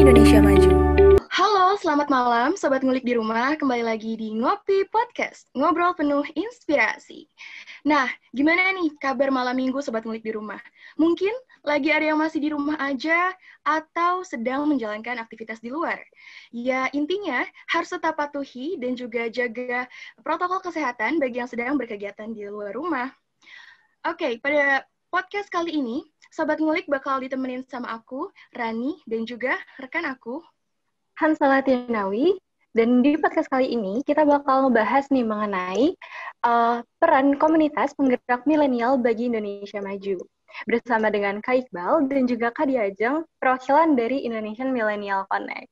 [0.00, 0.72] Indonesia Maju.
[1.28, 3.52] Halo, selamat malam Sobat Ngulik di rumah.
[3.52, 7.28] Kembali lagi di Ngopi Podcast, ngobrol penuh inspirasi.
[7.84, 10.56] Nah, gimana nih kabar malam minggu Sobat Ngulik di rumah?
[10.96, 11.36] Mungkin
[11.68, 16.00] lagi ada yang masih di rumah aja atau sedang menjalankan aktivitas di luar.
[16.48, 19.84] Ya, intinya harus tetap patuhi dan juga jaga
[20.24, 23.12] protokol kesehatan bagi yang sedang berkegiatan di luar rumah.
[24.08, 30.06] Oke, pada podcast kali ini, Sobat Ngulik bakal ditemenin sama aku, Rani, dan juga rekan
[30.06, 30.38] aku,
[31.18, 32.38] Hansala Tinawi.
[32.70, 35.98] Dan di podcast kali ini, kita bakal ngebahas nih mengenai
[36.46, 40.22] uh, peran komunitas penggerak milenial bagi Indonesia Maju.
[40.70, 45.66] Bersama dengan Kak Iqbal dan juga Kak Diajeng, perwakilan dari Indonesian Millennial Connect.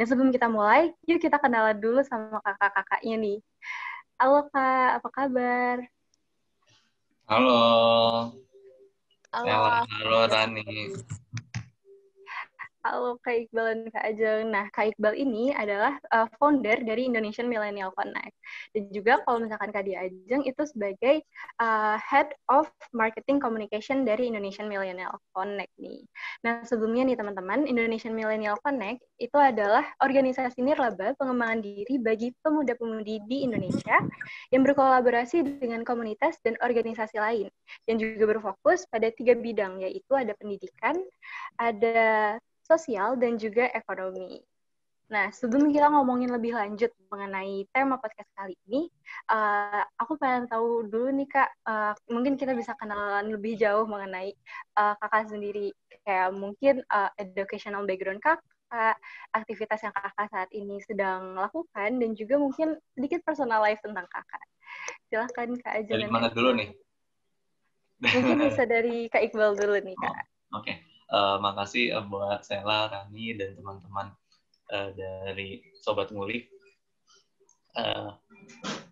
[0.00, 3.38] Dan sebelum kita mulai, yuk kita kenalan dulu sama kakak-kakaknya nih.
[4.16, 5.76] Halo Kak, apa kabar?
[7.28, 8.47] Halo.
[9.32, 10.64] Halo Rani.
[12.88, 14.48] Halo Kak Iqbal dan Kak Ajeng.
[14.48, 18.32] Nah, Kak Iqbal ini adalah uh, founder dari Indonesian Millennial Connect.
[18.72, 21.20] Dan juga kalau misalkan Kak Ajeng itu sebagai
[21.60, 26.00] uh, Head of Marketing Communication dari Indonesian Millennial Connect nih.
[26.48, 33.20] Nah, sebelumnya nih teman-teman, Indonesian Millennial Connect itu adalah organisasi nirlaba pengembangan diri bagi pemuda-pemudi
[33.28, 34.00] di Indonesia
[34.48, 37.52] yang berkolaborasi dengan komunitas dan organisasi lain
[37.84, 40.96] yang juga berfokus pada tiga bidang, yaitu ada pendidikan,
[41.60, 44.44] ada sosial, dan juga ekonomi.
[45.08, 48.92] Nah, sebelum kita ngomongin lebih lanjut mengenai tema podcast kali ini,
[49.32, 54.36] uh, aku pengen tahu dulu nih Kak, uh, mungkin kita bisa kenalan lebih jauh mengenai
[54.76, 55.72] uh, Kakak sendiri,
[56.04, 59.00] kayak mungkin uh, educational background Kakak,
[59.32, 64.44] aktivitas yang Kakak saat ini sedang lakukan, dan juga mungkin sedikit personal life tentang Kakak.
[65.08, 65.92] Silahkan Kak Aja.
[65.96, 66.68] Dari mana dulu nih?
[68.04, 70.12] Mungkin bisa dari Kak Iqbal dulu nih Kak.
[70.52, 70.68] Oh, Oke.
[70.68, 74.12] Okay uh, makasih uh, buat Sela, Rani, dan teman-teman
[74.72, 76.48] uh, dari Sobat Ngulik.
[77.76, 78.16] Uh,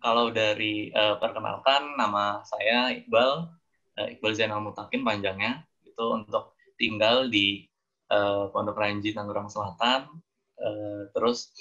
[0.01, 3.51] kalau dari uh, perkenalkan, nama saya Iqbal,
[3.99, 7.67] uh, Iqbal Zainal Mutakin panjangnya, itu untuk tinggal di
[8.13, 10.07] uh, Pondok Ranji, Tangerang Selatan.
[10.57, 11.53] Uh, terus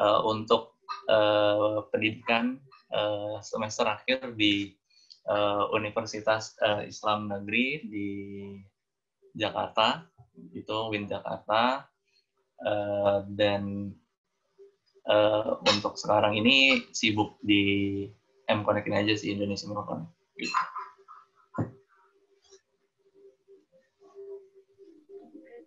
[0.00, 2.56] uh, untuk uh, pendidikan
[2.92, 4.72] uh, semester akhir di
[5.76, 6.56] Universitas
[6.88, 8.08] Islam Negeri di
[9.38, 10.02] Jakarta
[10.50, 11.86] itu Win Jakarta
[12.66, 13.94] uh, dan
[15.06, 18.04] uh, untuk sekarang ini sibuk di
[18.50, 19.70] M Connect ini aja sih Indonesia.
[20.34, 20.54] Gitu.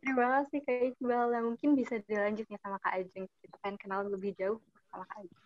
[0.02, 1.26] Terima kasih Kak Iqbal.
[1.30, 3.30] Nah, mungkin bisa dilanjut nih sama Kak Ajeng.
[3.40, 5.42] Kita pengen kenal lebih jauh sama Kak Ajeng.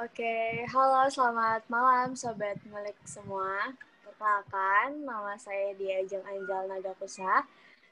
[0.00, 3.76] Oke, halo selamat malam Sobat Melik semua.
[4.20, 7.40] Perkenalkan, nama saya Diajeng Anjal Nagakusa.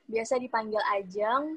[0.04, 1.56] Biasa dipanggil Ajeng.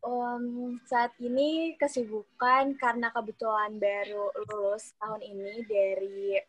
[0.00, 6.40] Um, saat ini kesibukan karena kebetulan baru lulus tahun ini dari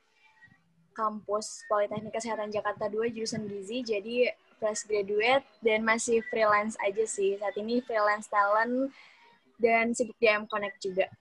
[0.96, 7.36] kampus Politeknik Kesehatan Jakarta 2 jurusan gizi, jadi fresh graduate dan masih freelance aja sih.
[7.36, 8.96] Saat ini freelance talent
[9.59, 11.12] dan sibuk di Connect juga.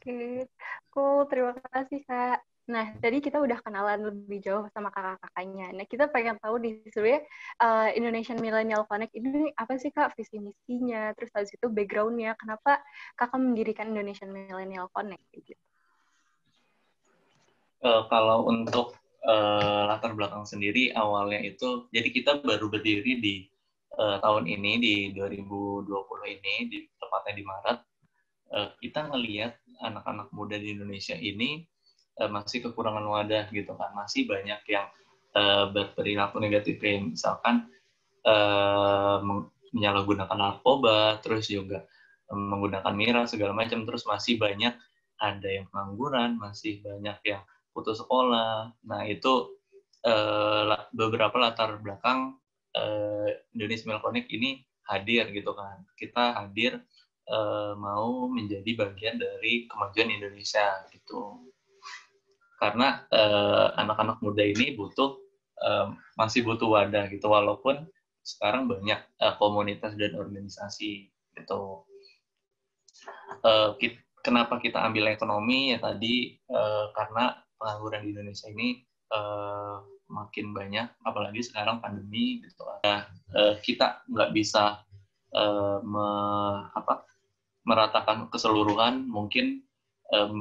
[0.00, 0.48] Oke,
[0.96, 1.28] cool.
[1.28, 2.55] Terima kasih, Kak.
[2.66, 5.70] Nah, tadi kita udah kenalan lebih jauh sama kakak-kakaknya.
[5.70, 7.22] Nah, kita pengen tahu di sebenarnya
[7.62, 12.82] uh, Indonesian Millennial Connect ini apa sih kak visi misinya, terus habis itu backgroundnya, kenapa
[13.14, 15.54] kakak mendirikan Indonesian Millennial Connect gitu?
[17.86, 23.46] Uh, kalau untuk uh, latar belakang sendiri awalnya itu, jadi kita baru berdiri di
[23.94, 25.86] uh, tahun ini di 2020
[26.34, 27.78] ini, di tepatnya di Maret.
[28.50, 29.54] Uh, kita ngelihat
[29.86, 31.62] anak-anak muda di Indonesia ini
[32.20, 33.92] uh, masih kekurangan wadah gitu kan.
[33.92, 34.86] Masih banyak yang
[35.36, 37.68] uh, berperilaku negatif kayak misalkan
[38.24, 39.20] uh,
[39.72, 41.84] menyalahgunakan narkoba terus juga
[42.32, 43.84] um, menggunakan miras segala macam.
[43.84, 44.74] Terus masih banyak
[45.16, 47.42] ada yang pengangguran masih banyak yang
[47.72, 48.72] putus sekolah.
[48.84, 49.56] Nah itu
[50.04, 52.36] uh, beberapa latar belakang
[52.76, 55.84] uh, Indonesia Connect ini hadir gitu kan.
[55.96, 56.80] Kita hadir
[57.74, 61.50] mau menjadi bagian dari kemajuan Indonesia gitu
[62.56, 63.04] karena
[63.76, 65.20] anak-anak uh, muda ini butuh
[65.60, 67.28] uh, masih butuh wadah gitu.
[67.28, 67.84] Walaupun
[68.24, 71.84] sekarang banyak uh, komunitas dan organisasi gitu.
[73.76, 75.70] Kita, kenapa kita ambil ekonomi?
[75.70, 76.40] Ya tadi
[76.96, 78.82] karena pengangguran di Indonesia ini
[80.10, 82.66] makin banyak apalagi sekarang pandemi gitu.
[82.82, 83.06] Nah,
[83.62, 84.82] kita nggak bisa
[85.84, 86.08] me,
[86.74, 87.06] apa
[87.68, 89.06] meratakan keseluruhan.
[89.06, 89.62] Mungkin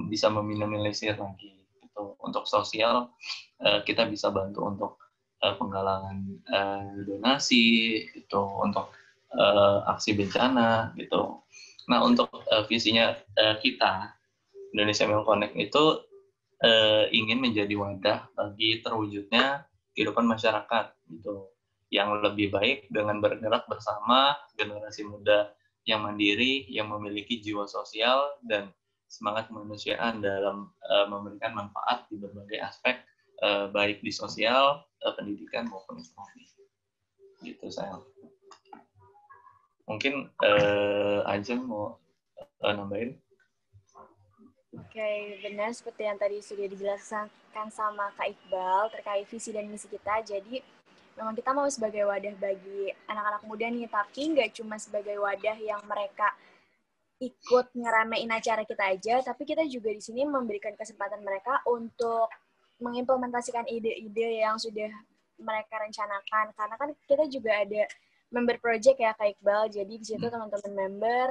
[0.10, 1.65] bisa meminimalisir lagi
[1.96, 2.20] gitu.
[2.20, 3.16] Untuk sosial
[3.64, 4.92] uh, kita bisa bantu untuk
[5.40, 6.18] uh, penggalangan
[6.52, 7.64] uh, donasi
[8.12, 8.92] itu untuk
[9.32, 11.40] uh, aksi bencana gitu.
[11.88, 14.12] Nah untuk uh, visinya uh, kita
[14.76, 16.04] Indonesia Mil Connect itu
[16.60, 19.64] uh, ingin menjadi wadah bagi terwujudnya
[19.96, 21.48] kehidupan masyarakat gitu
[21.88, 25.56] yang lebih baik dengan bergerak bersama generasi muda
[25.86, 28.74] yang mandiri, yang memiliki jiwa sosial dan
[29.06, 33.02] semangat kemanusiaan dalam uh, memberikan manfaat di berbagai aspek
[33.42, 36.46] uh, baik di sosial, uh, pendidikan maupun ekonomi.
[37.44, 38.02] Gitu saya.
[39.86, 42.02] Mungkin uh, Ajeng mau
[42.62, 43.18] uh, nambahin?
[44.76, 47.32] Oke, okay, benar seperti yang tadi sudah dijelaskan
[47.72, 50.20] sama Kak Iqbal terkait visi dan misi kita.
[50.20, 50.60] Jadi
[51.16, 55.80] memang kita mau sebagai wadah bagi anak-anak muda nih, tapi nggak cuma sebagai wadah yang
[55.88, 56.36] mereka
[57.20, 62.28] ikut ngeramein acara kita aja, tapi kita juga di sini memberikan kesempatan mereka untuk
[62.84, 64.92] mengimplementasikan ide-ide yang sudah
[65.40, 66.52] mereka rencanakan.
[66.52, 67.88] Karena kan kita juga ada
[68.36, 70.34] member project ya Kak Iqbal, jadi di situ hmm.
[70.34, 71.26] teman-teman member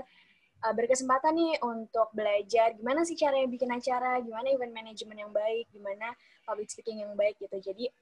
[0.65, 5.69] uh, berkesempatan nih untuk belajar gimana sih caranya bikin acara, gimana event management yang baik,
[5.69, 6.17] gimana
[6.49, 7.61] public speaking yang baik gitu.
[7.61, 7.93] Jadi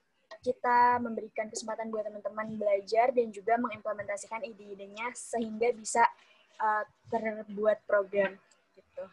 [0.41, 6.07] kita memberikan kesempatan buat teman-teman belajar dan juga mengimplementasikan ide-idenya sehingga bisa
[6.61, 8.37] uh, terbuat program
[8.77, 9.05] gitu.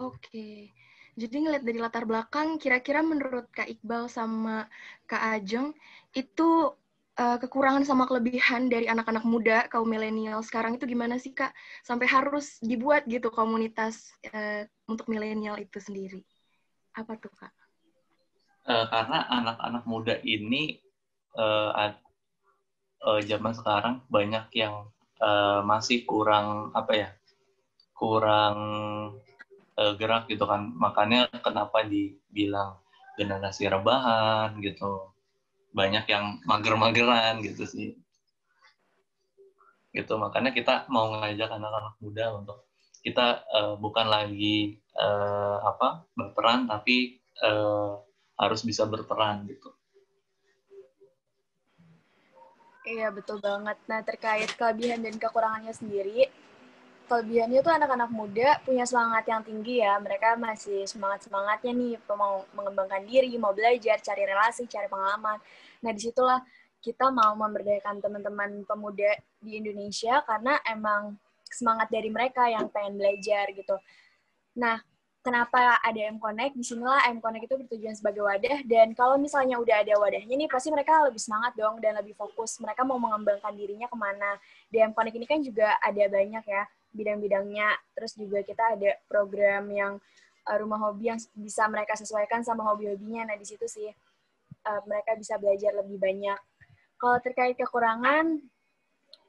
[0.00, 0.70] Oke.
[1.16, 4.68] Jadi ngeliat dari latar belakang, kira-kira menurut Kak Iqbal sama
[5.08, 5.72] Kak Ajeng,
[6.12, 6.76] itu
[7.16, 11.56] uh, kekurangan sama kelebihan dari anak-anak muda, kaum milenial sekarang itu gimana sih Kak?
[11.80, 16.20] Sampai harus dibuat gitu komunitas uh, untuk milenial itu sendiri.
[16.92, 17.52] Apa tuh Kak?
[18.66, 20.78] uh, karena anak-anak muda ini
[21.38, 21.70] uh,
[23.04, 24.88] uh, zaman sekarang banyak yang
[25.20, 27.08] uh, masih kurang apa ya
[27.96, 28.58] kurang
[29.76, 30.72] uh, gerak gitu kan.
[30.76, 32.80] Makanya kenapa dibilang
[33.16, 35.12] generasi rebahan gitu.
[35.72, 37.90] Banyak yang mager-mageran gitu sih.
[39.92, 42.68] Gitu makanya kita mau ngajak anak-anak muda untuk
[43.00, 48.02] kita uh, bukan lagi uh, apa berperan tapi uh,
[48.36, 49.72] harus bisa berperan gitu.
[52.86, 53.76] Iya betul banget.
[53.90, 56.30] Nah terkait kelebihan dan kekurangannya sendiri,
[57.10, 59.98] kelebihannya tuh anak-anak muda punya semangat yang tinggi ya.
[59.98, 65.42] Mereka masih semangat-semangatnya nih, mau mengembangkan diri, mau belajar, cari relasi, cari pengalaman.
[65.82, 66.38] Nah di situlah
[66.78, 71.18] kita mau memberdayakan teman-teman pemuda di Indonesia karena emang
[71.50, 73.74] semangat dari mereka yang pengen belajar gitu.
[74.62, 74.78] Nah,
[75.26, 76.54] kenapa ada M Connect?
[76.54, 80.46] Di sinilah M Connect itu bertujuan sebagai wadah dan kalau misalnya udah ada wadahnya nih
[80.46, 82.62] pasti mereka lebih semangat dong dan lebih fokus.
[82.62, 84.38] Mereka mau mengembangkan dirinya ke mana.
[84.70, 86.62] Di M Connect ini kan juga ada banyak ya
[86.94, 87.74] bidang-bidangnya.
[87.98, 89.92] Terus juga kita ada program yang
[90.46, 93.26] uh, rumah hobi yang bisa mereka sesuaikan sama hobi-hobinya.
[93.26, 93.90] Nah di situ sih
[94.62, 96.38] uh, mereka bisa belajar lebih banyak.
[96.96, 98.38] Kalau terkait kekurangan,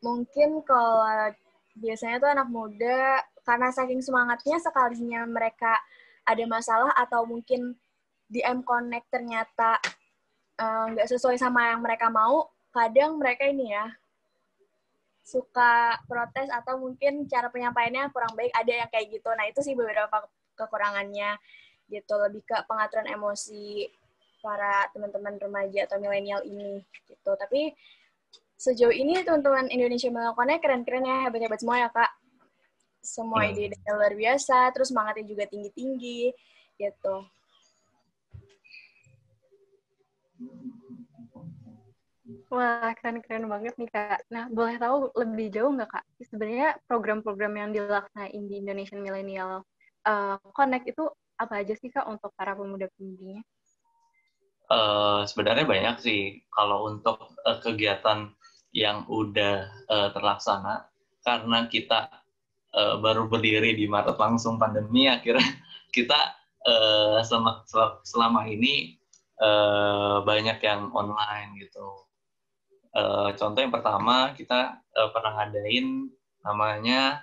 [0.05, 1.33] mungkin kalau
[1.73, 5.79] biasanya tuh anak muda karena saking semangatnya sekalinya mereka
[6.27, 7.79] ada masalah atau mungkin
[8.27, 9.79] di M Connect ternyata
[10.59, 13.87] eh, nggak uh, sesuai sama yang mereka mau, kadang mereka ini ya
[15.23, 19.27] suka protes atau mungkin cara penyampaiannya kurang baik, ada yang kayak gitu.
[19.31, 20.27] Nah itu sih beberapa
[20.59, 21.39] kekurangannya
[21.87, 23.87] gitu, lebih ke pengaturan emosi
[24.43, 27.31] para teman-teman remaja atau milenial ini gitu.
[27.35, 27.71] Tapi
[28.59, 32.11] sejauh ini teman-teman Indonesia Connect keren-keren ya, hebat-hebat semua ya kak
[33.07, 33.55] semua hmm.
[33.55, 36.35] ide luar biasa, terus semangatnya juga tinggi-tinggi,
[36.75, 37.15] gitu.
[42.51, 44.27] Wah, keren-keren banget nih, Kak.
[44.27, 46.05] Nah, boleh tahu lebih jauh nggak, Kak?
[46.27, 49.63] Sebenarnya program-program yang dilaksanain di Indonesian Millennial
[50.07, 51.07] uh, Connect itu
[51.39, 53.43] apa aja sih, Kak, untuk para pemuda-pemudinya?
[54.67, 56.43] Uh, sebenarnya banyak sih.
[56.51, 58.31] Kalau untuk uh, kegiatan
[58.75, 60.91] yang udah uh, terlaksana,
[61.23, 62.11] karena kita
[62.73, 65.45] uh, baru berdiri di Maret langsung pandemi akhirnya
[65.95, 66.17] kita
[66.67, 67.63] uh, selama,
[68.03, 68.97] selama ini
[69.39, 72.07] uh, banyak yang online gitu.
[72.97, 76.09] Uh, contoh yang pertama kita uh, pernah ngadain
[76.41, 77.21] namanya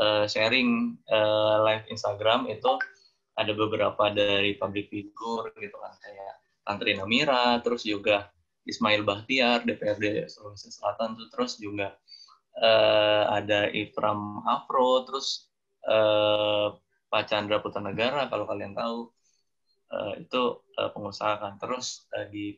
[0.00, 2.80] uh, sharing uh, live Instagram itu
[3.36, 8.30] ada beberapa dari public figure gitu kan kayak Tantri Namira, terus juga
[8.62, 11.98] Ismail Bahtiar DPRD Sulawesi Selatan tuh terus juga
[12.58, 15.48] uh, ada Ifram Afro, terus
[15.88, 16.76] uh,
[17.08, 19.08] Pak Chandra Putra Negara kalau kalian tahu
[19.92, 20.42] uh, itu
[20.76, 21.56] uh, pengusaha kan.
[21.60, 22.56] Terus uh, di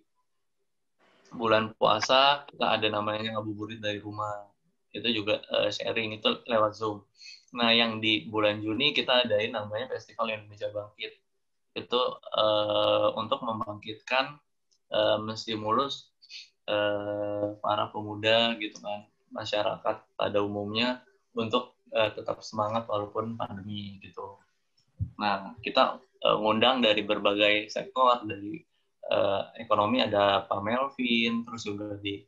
[1.34, 4.50] bulan puasa kita ada namanya ngabuburit dari rumah.
[4.94, 7.02] Itu juga uh, sharing itu lewat Zoom.
[7.54, 11.22] Nah, yang di bulan Juni kita adain namanya Festival Indonesia Bangkit.
[11.74, 11.98] itu
[12.38, 14.38] uh, untuk membangkitkan
[14.94, 16.14] uh, menstimulus
[16.70, 21.02] uh, para pemuda gitu kan masyarakat pada umumnya
[21.34, 24.38] untuk uh, tetap semangat walaupun pandemi gitu.
[25.18, 28.62] Nah kita uh, ngundang dari berbagai sektor dari
[29.10, 32.22] uh, ekonomi ada Pak Melvin, terus juga di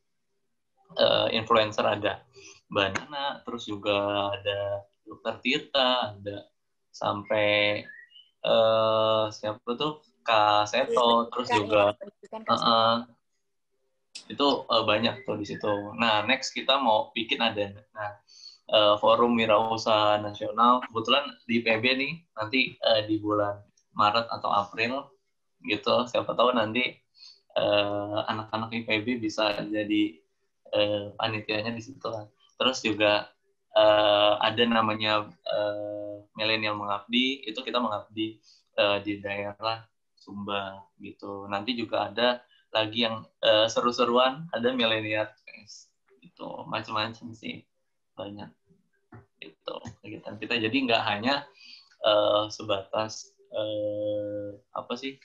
[0.99, 2.27] uh, influencer ada
[2.67, 6.51] Mbak Nana, terus juga ada Dokter Tirta, ada
[6.91, 7.83] sampai
[8.43, 12.95] uh, siapa tuh Kak Seto, terus juga uh, uh,
[14.27, 15.73] itu uh, banyak tuh di situ.
[15.97, 18.11] Nah next kita mau bikin ada nah
[18.73, 23.61] uh, forum wirausaha nasional kebetulan di PB nih nanti uh, di bulan
[23.97, 25.07] Maret atau April
[25.65, 27.01] gitu siapa tahu nanti
[28.29, 30.21] anak-anak uh, IPB bisa jadi
[30.77, 32.05] uh, panitianya di situ
[32.61, 33.33] terus juga
[33.73, 38.41] uh, ada namanya uh, milenial mengabdi itu kita mengabdi
[38.81, 39.85] uh, di daerah
[40.17, 41.47] Sumba gitu.
[41.47, 42.43] Nanti juga ada
[42.75, 45.31] lagi yang uh, seru-seruan ada milenial
[46.37, 47.65] gitu macam-macam sih
[48.13, 48.51] banyak.
[49.41, 50.55] Itu kegiatan kita.
[50.61, 51.49] Jadi nggak hanya
[52.05, 55.17] uh, sebatas uh, apa sih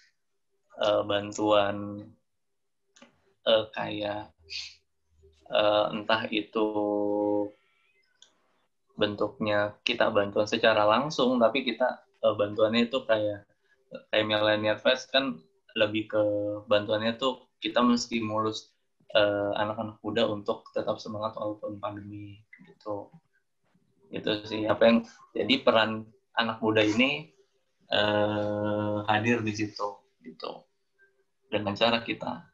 [0.80, 2.08] uh, bantuan
[3.44, 4.32] uh, kayak
[5.52, 6.68] uh, entah itu
[8.96, 13.50] bentuknya kita bantuan secara langsung tapi kita uh, bantuannya itu kayak
[14.14, 15.42] kayak Millennial Fest kan
[15.75, 16.22] lebih ke
[16.68, 18.74] bantuannya tuh kita menstimulus
[19.16, 23.12] uh, anak-anak muda untuk tetap semangat walaupun pandemi gitu
[24.12, 24.98] gitu sih apa yang
[25.32, 26.04] jadi peran
[26.36, 27.32] anak muda ini
[27.92, 29.88] uh, hadir di situ
[30.24, 30.68] gitu
[31.48, 32.51] dengan cara kita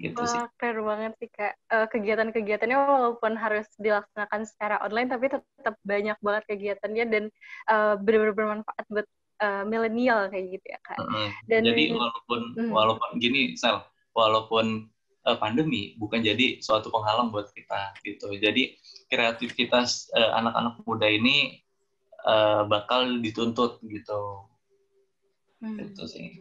[0.00, 0.40] gitu Wah, sih.
[0.56, 1.52] Keren banget sih kak.
[1.68, 7.24] Uh, kegiatan-kegiatannya walaupun harus dilaksanakan secara online, tapi tetap banyak banget kegiatannya dan
[7.68, 9.06] uh, benar-benar bermanfaat buat
[9.42, 10.98] uh, milenial kayak gitu ya kak.
[11.50, 13.82] Dan jadi walaupun uh, walaupun gini sel,
[14.14, 14.86] walaupun
[15.26, 18.30] uh, pandemi bukan jadi suatu penghalang buat kita gitu.
[18.38, 18.78] Jadi
[19.10, 21.60] kreativitas anak-anak uh, muda ini
[22.24, 24.46] uh, bakal dituntut gitu.
[25.58, 25.82] Hmm.
[25.82, 26.40] Itu sih.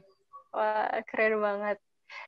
[0.53, 1.77] Wah keren banget.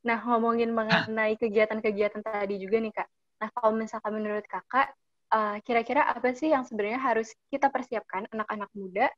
[0.07, 3.09] Nah, ngomongin mengenai kegiatan-kegiatan tadi juga nih, Kak.
[3.43, 4.95] Nah, kalau misalkan menurut Kakak,
[5.35, 9.11] uh, kira-kira apa sih yang sebenarnya harus kita persiapkan anak-anak muda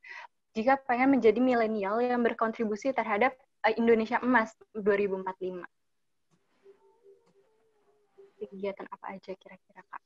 [0.56, 5.60] jika pengen menjadi milenial yang berkontribusi terhadap uh, Indonesia Emas 2045?
[8.40, 10.00] Kegiatan apa aja kira-kira, Kak?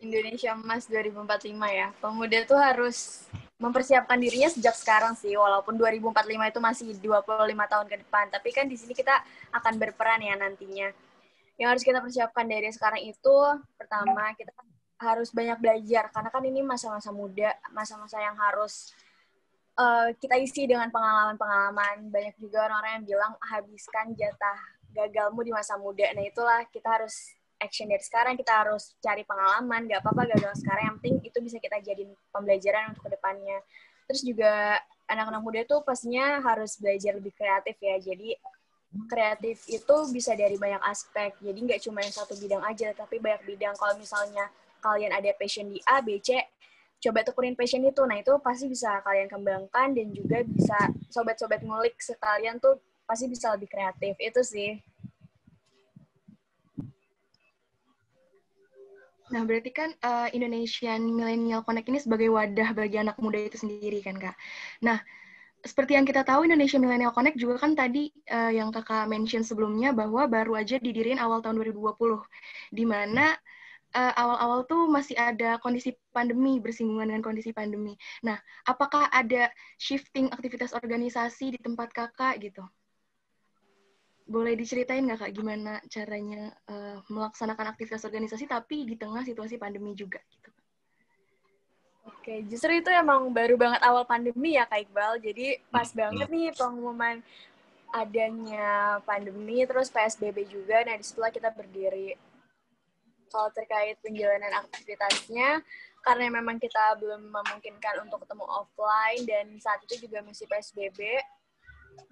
[0.00, 1.92] Indonesia Emas 2045 ya.
[2.00, 3.28] Pemuda tuh harus
[3.60, 8.66] mempersiapkan dirinya sejak sekarang sih walaupun 2045 itu masih 25 tahun ke depan tapi kan
[8.66, 9.14] di sini kita
[9.54, 10.90] akan berperan ya nantinya
[11.54, 13.36] yang harus kita persiapkan dari sekarang itu
[13.78, 14.50] pertama kita
[14.98, 18.90] harus banyak belajar karena kan ini masa-masa muda masa-masa yang harus
[19.78, 22.10] uh, kita isi dengan pengalaman-pengalaman.
[22.10, 24.58] Banyak juga orang-orang yang bilang habiskan jatah
[24.94, 26.06] gagalmu di masa muda.
[26.14, 28.34] Nah itulah kita harus action dari sekarang.
[28.38, 29.86] Kita harus cari pengalaman.
[29.90, 30.94] Gak apa-apa gagal sekarang.
[30.94, 33.58] Yang penting itu bisa kita jadiin pembelajaran untuk ke depannya.
[34.04, 34.78] Terus juga
[35.08, 37.96] anak-anak muda itu pastinya harus belajar lebih kreatif ya.
[37.98, 38.36] Jadi
[39.10, 41.34] kreatif itu bisa dari banyak aspek.
[41.42, 43.74] Jadi nggak cuma yang satu bidang aja tapi banyak bidang.
[43.74, 44.46] Kalau misalnya
[44.84, 46.36] kalian ada passion di A B C
[47.04, 48.02] coba tekunin passion itu.
[48.08, 50.78] Nah itu pasti bisa kalian kembangkan dan juga bisa
[51.12, 54.16] sobat-sobat ngulik sekalian tuh pasti bisa lebih kreatif.
[54.16, 54.80] Itu sih.
[59.32, 63.98] Nah, berarti kan uh, Indonesian Millennial Connect ini sebagai wadah bagi anak muda itu sendiri
[64.04, 64.36] kan, Kak?
[64.84, 65.00] Nah,
[65.64, 69.96] seperti yang kita tahu, Indonesia Millennial Connect juga kan tadi uh, yang kakak mention sebelumnya
[69.96, 71.98] bahwa baru aja didiriin awal tahun 2020,
[72.76, 73.34] di mana
[73.94, 77.94] uh, awal-awal tuh masih ada kondisi pandemi, bersinggungan dengan kondisi pandemi.
[78.26, 78.36] Nah,
[78.66, 79.48] apakah ada
[79.78, 82.66] shifting aktivitas organisasi di tempat kakak gitu?
[84.24, 89.92] boleh diceritain nggak kak gimana caranya uh, melaksanakan aktivitas organisasi tapi di tengah situasi pandemi
[89.92, 90.48] juga gitu
[92.04, 95.24] Oke, justru itu emang baru banget awal pandemi ya Kak Iqbal.
[95.24, 97.24] Jadi pas banget nih pengumuman
[97.92, 100.84] adanya pandemi, terus PSBB juga.
[100.84, 102.12] Nah, di situlah kita berdiri.
[103.34, 105.58] Kalau terkait penjalanan aktivitasnya,
[106.06, 111.18] karena memang kita belum memungkinkan untuk ketemu offline, dan saat itu juga masih PSBB,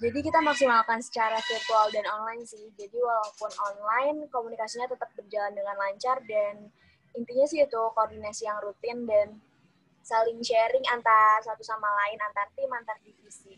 [0.03, 2.71] jadi kita maksimalkan secara virtual dan online sih.
[2.75, 6.71] Jadi walaupun online, komunikasinya tetap berjalan dengan lancar dan
[7.15, 9.39] intinya sih itu koordinasi yang rutin dan
[10.03, 13.55] saling sharing antar satu sama lain, antar tim, antar divisi.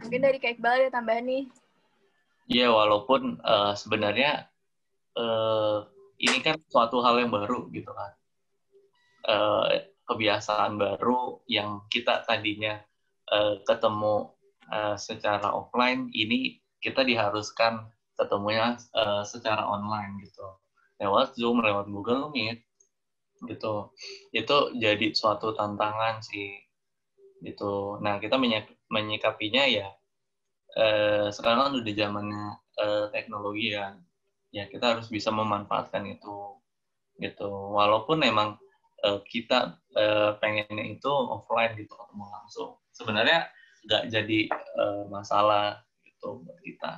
[0.00, 1.44] Mungkin dari Kak Iqbal ada tambahan nih.
[2.44, 4.44] Iya, walaupun uh, sebenarnya
[5.16, 5.88] uh,
[6.20, 8.12] ini kan suatu hal yang baru gitu kan.
[9.24, 9.64] Uh,
[10.04, 12.76] kebiasaan baru yang kita tadinya
[13.32, 14.36] uh, ketemu
[14.68, 20.44] uh, secara offline ini kita diharuskan ketemunya uh, secara online gitu.
[21.00, 22.60] Lewat Zoom lewat Google Meet
[23.48, 23.96] gitu.
[24.36, 26.60] Itu jadi suatu tantangan sih
[27.40, 27.96] gitu.
[28.04, 28.36] Nah kita
[28.92, 29.88] menyikapinya ya
[30.78, 32.44] eh, sekarang kan udah zamannya
[32.82, 33.94] eh, teknologi ya.
[34.54, 36.58] Ya kita harus bisa memanfaatkan itu
[37.18, 37.50] gitu.
[37.50, 38.58] Walaupun emang
[39.02, 42.70] eh, kita eh, pengennya itu offline gitu ketemu langsung.
[42.94, 43.50] Sebenarnya
[43.86, 46.92] nggak jadi eh, masalah gitu buat kita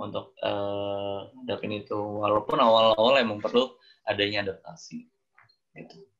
[0.00, 1.98] untuk eh, dapin itu.
[1.98, 5.08] Walaupun awal-awal emang perlu adanya adaptasi
[5.74, 6.13] gitu.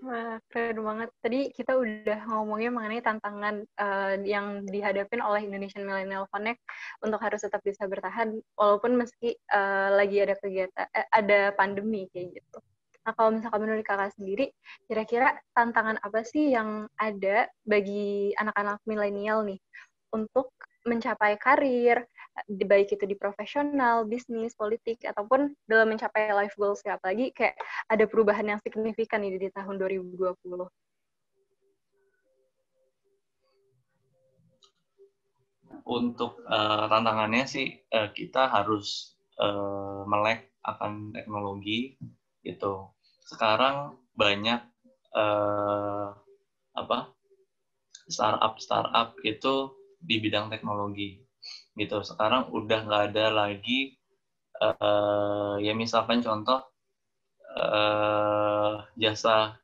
[0.00, 1.12] Wah, keren banget.
[1.20, 6.56] Tadi kita udah ngomongnya mengenai tantangan uh, yang dihadapin oleh Indonesian Millennial Connect
[7.04, 12.32] untuk harus tetap bisa bertahan walaupun meski uh, lagi ada kegiatan eh, ada pandemi kayak
[12.32, 12.58] gitu.
[13.04, 14.48] Nah, kalau misalkan menurut kakak sendiri,
[14.88, 19.60] kira-kira tantangan apa sih yang ada bagi anak-anak milenial nih
[20.16, 20.52] untuk
[20.88, 22.08] mencapai karir,
[22.48, 27.58] baik itu di profesional, bisnis, politik, ataupun dalam mencapai life goals ya, apalagi kayak
[27.90, 30.38] ada perubahan yang signifikan ini di tahun 2020.
[35.90, 41.98] Untuk uh, tantangannya sih uh, kita harus uh, melek akan teknologi
[42.46, 42.94] gitu.
[43.26, 44.60] Sekarang banyak
[45.16, 46.14] uh,
[46.76, 47.10] apa
[48.06, 51.29] startup startup itu di bidang teknologi
[51.78, 52.02] gitu.
[52.02, 53.94] Sekarang udah nggak ada lagi
[54.60, 56.62] uh, ya misalkan contoh
[57.56, 59.58] uh, jasa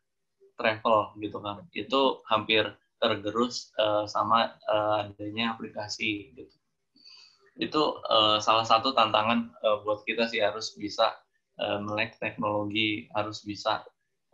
[0.57, 1.63] travel gitu kan.
[1.73, 6.55] Itu hampir tergerus uh, sama uh, adanya aplikasi gitu.
[7.57, 11.17] Itu uh, salah satu tantangan uh, buat kita sih harus bisa
[11.61, 13.85] uh, melek teknologi harus bisa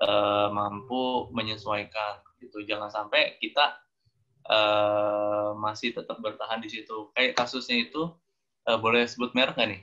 [0.03, 2.63] uh, mampu menyesuaikan gitu.
[2.67, 3.79] Jangan sampai kita
[4.49, 7.11] uh, masih tetap bertahan di situ.
[7.15, 8.11] Kayak kasusnya itu
[8.67, 9.83] uh, boleh sebut merek nggak nih?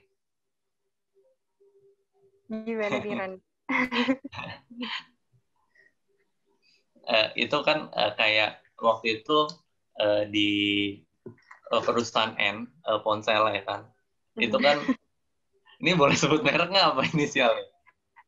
[2.50, 3.32] Gimana Diran?
[7.06, 9.38] uh, itu kan uh, kayak waktu itu
[10.02, 10.52] uh, di
[11.70, 13.86] uh, perusahaan N uh, ponsel ya kan.
[14.40, 14.82] Itu kan
[15.82, 17.70] ini boleh sebut merek nggak apa inisialnya?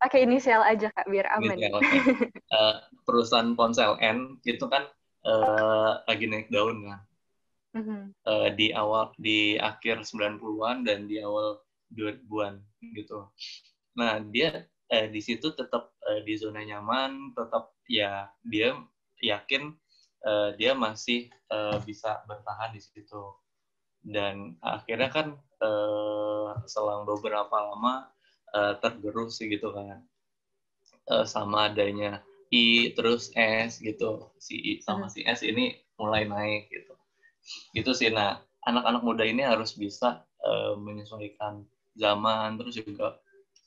[0.02, 1.58] Pakai inisial aja kak biar aman.
[1.58, 2.02] Inisial, okay.
[2.54, 4.90] uh, perusahaan ponsel N itu kan
[5.26, 7.02] uh, lagi naik daun kan.
[7.72, 8.02] Mm-hmm.
[8.28, 11.64] Uh, di awal di akhir 90-an dan di awal
[11.96, 12.60] 2000-an
[12.96, 13.28] gitu.
[13.96, 18.76] Nah, dia eh, di situ tetap eh, di zona nyaman, tetap ya dia
[19.24, 19.72] yakin
[20.28, 23.36] eh, dia masih eh, bisa bertahan di situ.
[24.02, 28.12] Dan akhirnya kan eh, selang beberapa lama
[28.56, 30.04] eh, tergerus sih gitu kan.
[31.12, 34.30] Eh, sama adanya I terus S gitu.
[34.36, 36.94] Si I sama si S ini mulai naik gitu.
[37.72, 38.12] Gitu sih.
[38.12, 41.64] Nah anak-anak muda ini harus bisa uh, menyesuaikan
[41.96, 43.18] zaman terus juga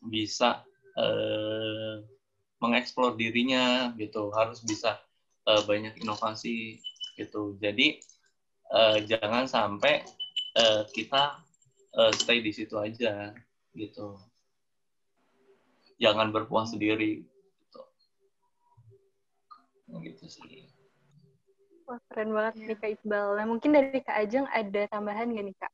[0.05, 0.62] bisa
[1.01, 2.05] uh,
[2.61, 4.29] mengeksplor dirinya gitu.
[4.37, 5.01] Harus bisa
[5.49, 6.77] uh, banyak inovasi
[7.16, 7.57] gitu.
[7.57, 8.05] Jadi
[8.68, 10.05] uh, jangan sampai
[10.61, 11.40] uh, kita
[11.97, 13.33] uh, stay di situ aja
[13.73, 14.20] gitu.
[15.97, 17.25] Jangan berpuas sendiri
[19.88, 20.68] gitu sih.
[21.85, 22.64] Wah, keren banget ya.
[22.73, 23.29] nih Kak Iqbal.
[23.37, 25.73] Nah, mungkin dari Kak Ajeng ada tambahan gak nih Kak?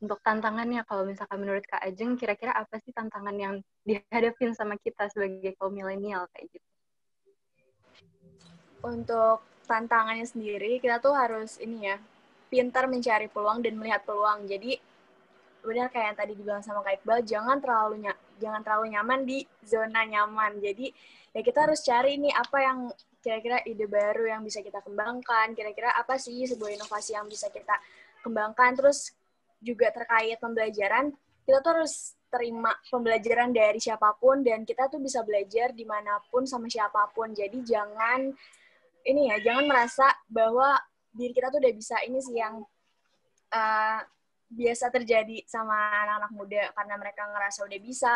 [0.00, 5.12] Untuk tantangannya, kalau misalkan menurut Kak Ajeng, kira-kira apa sih tantangan yang dihadapin sama kita
[5.12, 6.68] sebagai kaum milenial kayak gitu?
[8.80, 12.00] Untuk tantangannya sendiri, kita tuh harus ini ya,
[12.48, 14.48] pintar mencari peluang dan melihat peluang.
[14.48, 14.80] Jadi,
[15.60, 19.44] benar kayak yang tadi dibilang sama Kak Iqbal, jangan terlalu ny jangan terlalu nyaman di
[19.60, 20.56] zona nyaman.
[20.64, 20.88] Jadi,
[21.36, 22.78] ya kita harus cari nih apa yang
[23.20, 27.76] kira-kira ide baru yang bisa kita kembangkan, kira-kira apa sih sebuah inovasi yang bisa kita
[28.24, 29.12] kembangkan, terus
[29.60, 31.12] juga terkait pembelajaran,
[31.44, 36.16] kita tuh harus terima pembelajaran dari siapa pun dan kita tuh bisa belajar di mana
[36.30, 37.34] pun sama siapa pun.
[37.34, 38.30] Jadi jangan
[39.04, 40.78] ini ya, jangan merasa bahwa
[41.10, 42.62] diri kita tuh udah bisa ini sih yang
[43.50, 44.00] uh,
[44.50, 45.74] biasa terjadi sama
[46.06, 48.14] anak-anak muda karena mereka ngerasa udah bisa.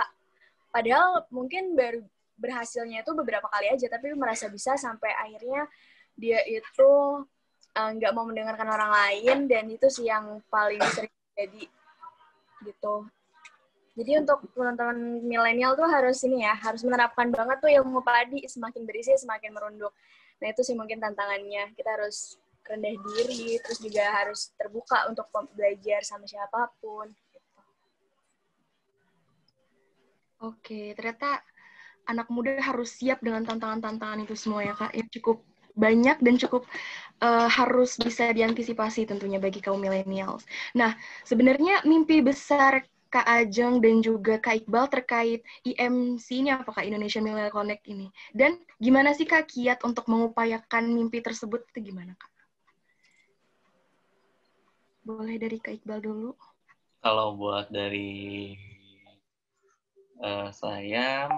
[0.70, 2.02] Padahal mungkin baru
[2.34, 5.70] berhasilnya itu beberapa kali aja tapi merasa bisa sampai akhirnya
[6.14, 6.90] dia itu
[7.74, 11.66] eh, nggak uh, mau mendengarkan orang lain dan itu sih yang paling sering jadi
[12.64, 13.06] gitu.
[13.94, 18.82] Jadi untuk teman-teman milenial tuh harus ini ya harus menerapkan banget tuh ilmu padi semakin
[18.82, 19.94] berisi semakin merunduk.
[20.42, 21.70] Nah itu sih mungkin tantangannya.
[21.78, 27.38] Kita harus rendah diri terus juga harus terbuka untuk belajar sama siapa pun gitu.
[30.40, 31.44] oke ternyata
[32.08, 35.42] anak muda harus siap dengan tantangan-tantangan itu semua ya kak yang cukup
[35.74, 36.62] banyak dan cukup
[37.18, 40.46] uh, harus bisa diantisipasi tentunya bagi kaum millennials.
[40.72, 40.94] Nah,
[41.26, 47.54] sebenarnya mimpi besar Kak Ajeng dan juga Kak Iqbal terkait IMC ini apakah Indonesia Millennial
[47.54, 48.10] Connect ini?
[48.34, 52.32] Dan gimana sih Kak Kiat untuk mengupayakan mimpi tersebut itu gimana Kak?
[55.06, 56.34] Boleh dari Kak Iqbal dulu.
[57.06, 58.56] Kalau buat dari
[60.18, 61.30] uh, saya,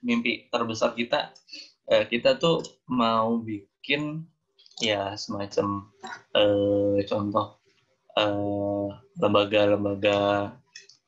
[0.00, 1.32] mimpi terbesar kita,
[1.92, 4.24] uh, kita tuh mau bikin
[4.80, 5.92] ya semacam
[6.34, 7.60] uh, contoh
[9.20, 10.52] lembaga-lembaga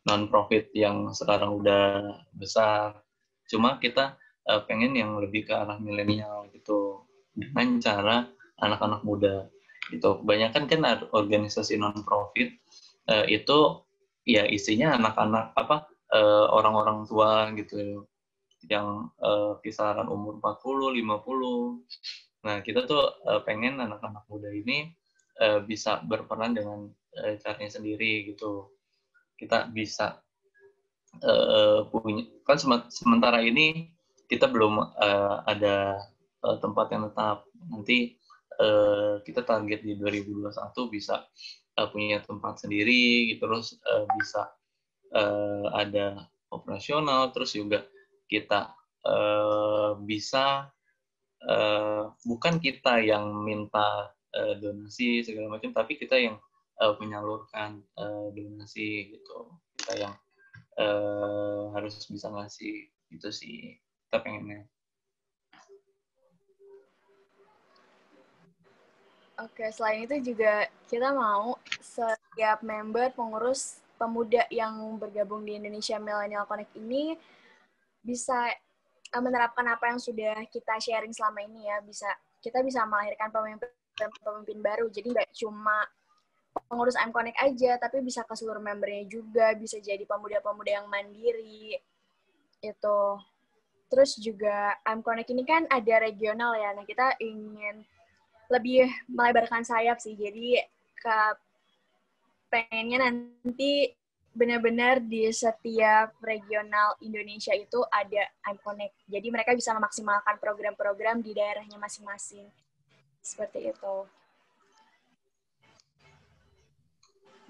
[0.08, 3.04] non-profit yang sekarang udah besar.
[3.46, 4.16] Cuma kita
[4.48, 8.16] uh, pengen yang lebih ke arah milenial gitu dengan cara
[8.58, 9.46] anak-anak muda
[9.90, 10.22] gitu.
[10.22, 10.80] Kebanyakan kan
[11.12, 12.54] organisasi non-profit
[13.10, 13.82] uh, itu
[14.22, 18.06] ya isinya anak-anak apa uh, orang-orang tua gitu
[18.68, 22.46] yang uh, kisaran umur 40, 50.
[22.46, 24.90] Nah, kita tuh uh, pengen anak-anak muda ini
[25.42, 28.72] uh, bisa berperan dengan uh, caranya sendiri gitu
[29.42, 30.22] kita bisa
[31.26, 33.90] uh, punya kan sementara ini
[34.30, 35.98] kita belum uh, ada
[36.46, 38.14] uh, tempat yang tetap nanti
[38.62, 40.54] uh, kita target di 2021
[40.94, 41.26] bisa
[41.74, 44.54] uh, punya tempat sendiri gitu terus uh, bisa
[45.10, 47.82] uh, ada operasional terus juga
[48.32, 48.72] kita
[49.04, 50.72] uh, bisa
[51.44, 56.40] uh, bukan kita yang minta uh, donasi segala macam tapi kita yang
[56.80, 59.52] uh, menyalurkan uh, donasi gitu.
[59.76, 60.14] Kita yang
[60.80, 63.76] uh, harus bisa ngasih itu sih
[64.08, 64.64] kita pengennya.
[69.40, 76.46] Oke, selain itu juga kita mau setiap member pengurus pemuda yang bergabung di Indonesia Millennial
[76.46, 77.18] Connect ini
[78.02, 78.50] bisa
[79.14, 81.80] menerapkan apa yang sudah kita sharing selama ini ya.
[81.80, 82.10] Bisa
[82.42, 83.70] kita bisa melahirkan pemimpin
[84.20, 84.90] pemimpin baru.
[84.90, 85.86] Jadi nggak cuma
[86.68, 91.80] pengurus I'm Connect aja, tapi bisa ke seluruh membernya juga, bisa jadi pemuda-pemuda yang mandiri,
[92.60, 93.00] itu.
[93.88, 97.84] Terus juga I'm Connect ini kan ada regional ya, nah kita ingin
[98.52, 100.60] lebih melebarkan sayap sih, jadi
[100.96, 101.18] ke
[102.52, 103.96] pengennya nanti
[104.32, 108.96] benar-benar di setiap regional Indonesia itu ada I'm Connect.
[109.08, 112.48] Jadi mereka bisa memaksimalkan program-program di daerahnya masing-masing.
[113.20, 114.08] Seperti itu.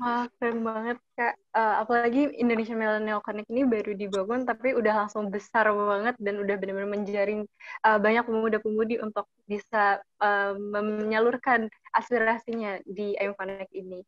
[0.02, 1.38] Wah, keren banget, Kak.
[1.54, 6.58] Uh, apalagi Indonesia Millennial Connect ini baru dibangun, tapi udah langsung besar banget dan udah
[6.58, 7.46] benar-benar menjaring
[7.86, 14.02] uh, banyak pemuda-pemudi untuk bisa uh, menyalurkan aspirasinya di IM Connect ini.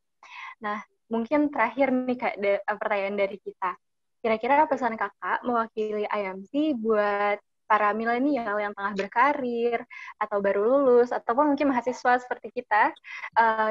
[0.58, 0.82] Nah,
[1.14, 3.78] mungkin terakhir nih, Kak, da pertanyaan dari kita.
[4.18, 9.78] Kira-kira pesan kakak mewakili IMC buat para milenial yang tengah berkarir
[10.20, 12.92] atau baru lulus ataupun mungkin mahasiswa seperti kita,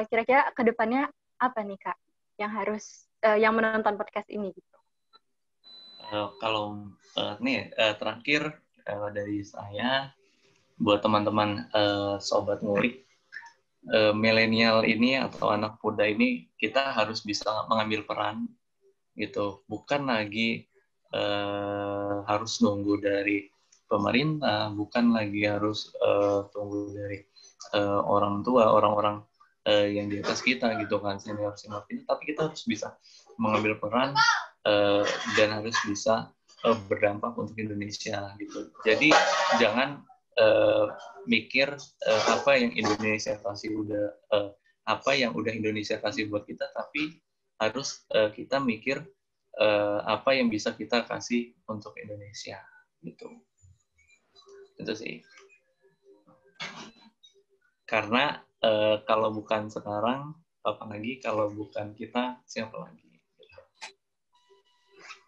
[0.08, 1.98] kira-kira uh, ke depannya apa nih kak?
[2.38, 4.78] yang harus uh, yang menonton podcast ini gitu?
[6.10, 10.12] Uh, kalau uh, nih uh, terakhir uh, dari saya
[10.76, 13.03] buat teman-teman uh, sobat ngulik
[13.92, 18.48] uh, milenial ini atau anak muda ini kita harus bisa mengambil peran
[19.18, 19.64] gitu.
[19.68, 20.64] Bukan lagi
[21.12, 23.50] uh, harus nunggu dari
[23.84, 27.20] pemerintah bukan lagi harus uh, tunggu dari
[27.76, 29.22] uh, orang tua orang-orang
[29.68, 32.08] uh, yang di atas kita gitu kan senior senior kita.
[32.08, 32.96] Tapi kita harus bisa
[33.36, 34.16] mengambil peran
[34.64, 35.04] uh,
[35.36, 36.30] dan harus bisa
[36.64, 38.72] berdampak untuk Indonesia gitu.
[38.88, 39.12] Jadi
[39.60, 40.00] jangan
[40.38, 40.86] uh,
[41.26, 44.50] mikir uh, apa yang Indonesia kasih udah uh,
[44.84, 47.18] apa yang udah Indonesia kasih buat kita tapi
[47.62, 49.00] harus uh, kita mikir
[49.58, 52.60] uh, apa yang bisa kita kasih untuk Indonesia
[53.00, 53.30] gitu.
[54.76, 55.22] Itu sih.
[57.86, 63.04] Karena uh, kalau bukan sekarang apalagi kalau bukan kita siapa lagi?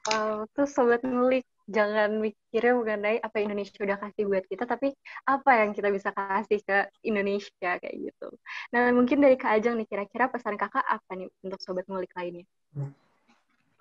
[0.07, 4.95] Wow, tuh sobat ngulik jangan mikirnya mengenai apa Indonesia udah kasih buat kita, tapi
[5.27, 8.29] apa yang kita bisa kasih ke Indonesia kayak gitu.
[8.71, 12.47] Nah, mungkin dari Kak Ajeng nih, kira-kira pesan kakak apa nih untuk sobat ngulik lainnya?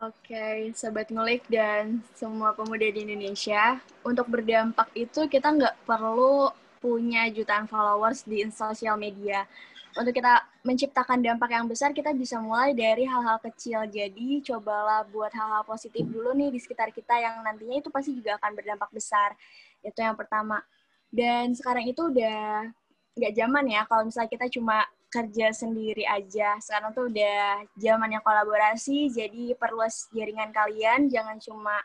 [0.03, 6.51] Oke, okay, sobat ngulik dan semua pemuda di Indonesia, untuk berdampak itu kita nggak perlu
[6.83, 9.47] punya jutaan followers di sosial media.
[9.95, 13.87] Untuk kita menciptakan dampak yang besar, kita bisa mulai dari hal-hal kecil.
[13.87, 18.35] Jadi, cobalah buat hal-hal positif dulu nih di sekitar kita yang nantinya itu pasti juga
[18.35, 19.39] akan berdampak besar.
[19.79, 20.59] Itu yang pertama.
[21.07, 22.67] Dan sekarang itu udah
[23.15, 26.59] nggak zaman ya kalau misalnya kita cuma kerja sendiri aja.
[26.59, 31.79] Sekarang tuh udah zamannya kolaborasi, jadi perluas jaringan kalian, jangan cuma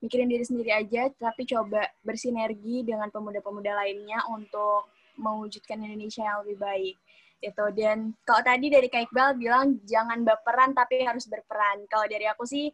[0.00, 4.88] mikirin diri sendiri aja, tapi coba bersinergi dengan pemuda-pemuda lainnya untuk
[5.20, 6.96] mewujudkan Indonesia yang lebih baik.
[7.40, 11.88] Itu dan kalau tadi dari Kak Iqbal bilang jangan baperan tapi harus berperan.
[11.88, 12.68] Kalau dari aku sih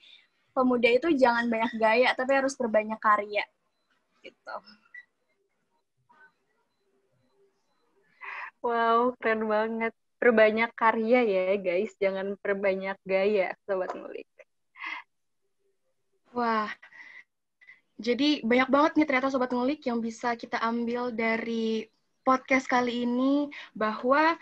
[0.50, 3.46] pemuda itu jangan banyak gaya tapi harus berbanyak karya.
[4.20, 4.54] Gitu.
[8.66, 9.94] Wow, keren banget.
[10.18, 11.92] Perbanyak karya ya, guys.
[12.02, 14.26] Jangan perbanyak gaya, Sobat Ngulik.
[16.34, 16.68] Wah,
[17.96, 21.88] jadi banyak banget nih ternyata Sobat Ngulik yang bisa kita ambil dari
[22.26, 24.34] podcast kali ini bahwa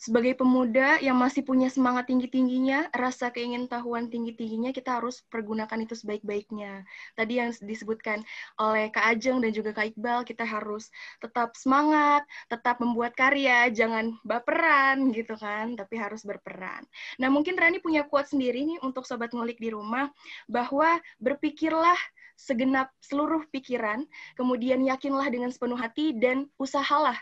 [0.00, 6.88] sebagai pemuda yang masih punya semangat tinggi-tingginya, rasa keingintahuan tinggi-tingginya, kita harus pergunakan itu sebaik-baiknya.
[7.12, 8.24] Tadi yang disebutkan
[8.56, 10.88] oleh Kak Ajeng dan juga Kak Iqbal, kita harus
[11.20, 16.80] tetap semangat, tetap membuat karya, jangan baperan gitu kan, tapi harus berperan.
[17.20, 20.08] Nah mungkin Rani punya quote sendiri nih untuk Sobat Ngulik di rumah,
[20.48, 22.00] bahwa berpikirlah
[22.40, 27.20] segenap seluruh pikiran, kemudian yakinlah dengan sepenuh hati, dan usahalah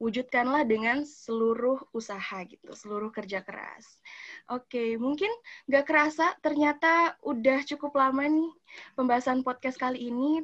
[0.00, 4.00] wujudkanlah dengan seluruh usaha gitu, seluruh kerja keras.
[4.48, 5.28] Oke, mungkin
[5.68, 8.50] nggak kerasa ternyata udah cukup lama nih
[8.96, 10.40] pembahasan podcast kali ini.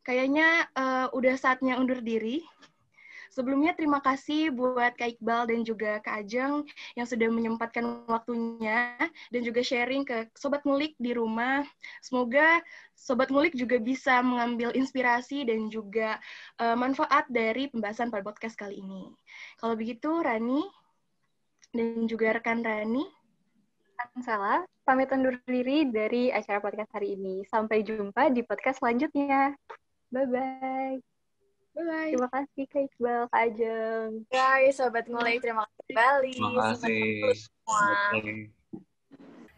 [0.00, 2.40] Kayaknya uh, udah saatnya undur diri.
[3.34, 6.62] Sebelumnya terima kasih buat Kak Iqbal dan juga Kak Ajeng
[6.94, 8.94] yang sudah menyempatkan waktunya
[9.34, 11.66] dan juga sharing ke Sobat Ngulik di rumah.
[11.98, 12.62] Semoga
[12.94, 16.22] Sobat Ngulik juga bisa mengambil inspirasi dan juga
[16.62, 19.10] uh, manfaat dari pembahasan pada podcast kali ini.
[19.58, 20.62] Kalau begitu, Rani
[21.74, 23.02] dan juga rekan Rani.
[24.22, 27.42] Salah, pamit undur diri dari acara podcast hari ini.
[27.50, 29.58] Sampai jumpa di podcast selanjutnya.
[30.14, 31.13] Bye-bye.
[31.74, 32.10] Bye-bye.
[32.14, 34.10] Terima kasih Kak Iqbal, Kak Ajeng.
[34.30, 36.30] Guys, Sobat Mulai, terima kasih kembali.
[36.30, 37.02] Terima kasih.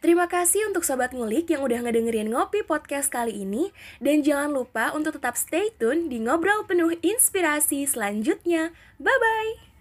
[0.00, 3.68] Terima kasih untuk Sobat Ngulik yang udah ngedengerin Ngopi Podcast kali ini.
[4.00, 8.72] Dan jangan lupa untuk tetap stay tune di Ngobrol Penuh Inspirasi selanjutnya.
[8.96, 9.75] Bye-bye!